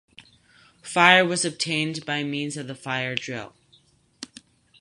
Fire 0.81 1.23
was 1.23 1.45
obtained 1.45 2.07
by 2.07 2.23
means 2.23 2.57
of 2.57 2.65
the 2.65 2.73
fire-drill. 2.73 3.53